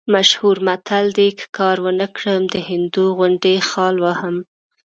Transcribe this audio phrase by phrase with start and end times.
[0.15, 4.35] مشهور متل دی: که کار ونه کړم، د هندو غوندې خال وهم.